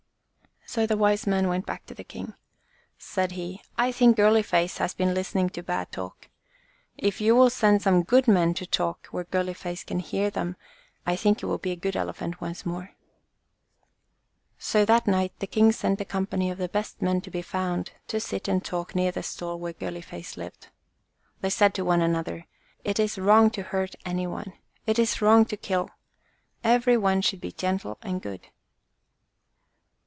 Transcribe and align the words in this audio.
So 0.67 0.85
the 0.87 0.95
wise 0.95 1.27
man 1.27 1.49
went 1.49 1.65
back 1.65 1.85
to 1.87 1.93
the 1.93 2.05
king. 2.05 2.33
Said 2.97 3.33
he, 3.33 3.61
"I 3.77 3.91
think 3.91 4.15
Girly 4.15 4.41
face 4.41 4.77
has 4.77 4.93
been 4.93 5.13
listening 5.13 5.49
to 5.49 5.61
bad 5.63 5.91
talk. 5.91 6.29
If 6.97 7.19
you 7.19 7.35
will 7.35 7.49
send 7.49 7.81
some 7.81 8.03
good 8.03 8.25
men 8.25 8.53
to 8.53 8.65
talk 8.65 9.07
where 9.07 9.25
Girly 9.25 9.53
55 9.53 9.61
THE 9.61 9.69
ELEPHANT 9.69 9.73
GIRLY 9.73 9.73
FACE 9.75 9.81
face 9.81 10.09
can 10.09 10.19
hear 10.19 10.29
them 10.29 10.55
I 11.05 11.17
think 11.17 11.41
he 11.41 11.45
will 11.45 11.57
be 11.57 11.71
a 11.73 11.75
good 11.75 11.97
Elephant 11.97 12.39
once 12.39 12.65
more.' 12.65 12.91
So 14.57 14.85
that 14.85 15.07
night 15.07 15.33
the 15.39 15.47
king 15.47 15.73
sent 15.73 15.99
a 15.99 16.05
company 16.05 16.49
of 16.49 16.57
the 16.57 16.69
best 16.69 17.01
men 17.01 17.19
to 17.19 17.29
be 17.29 17.41
found 17.41 17.91
to 18.07 18.21
sit 18.21 18.47
and 18.47 18.63
talk 18.63 18.95
near 18.95 19.11
the 19.11 19.23
stall 19.23 19.59
where 19.59 19.73
Girly 19.73 19.99
face 20.01 20.37
lived. 20.37 20.69
They 21.41 21.49
said 21.49 21.73
to 21.73 21.83
one 21.83 22.01
another, 22.01 22.45
"It 22.85 22.97
is 22.97 23.17
wrong 23.17 23.49
to 23.51 23.63
hurt 23.63 23.95
any 24.05 24.25
one. 24.25 24.53
It 24.87 24.97
is 24.97 25.21
wrong 25.21 25.43
to 25.47 25.57
kill. 25.57 25.89
Every 26.63 26.95
one 26.95 27.21
should 27.21 27.41
be 27.41 27.51
gentle 27.51 27.97
and 28.01 28.21
good." 28.21 28.47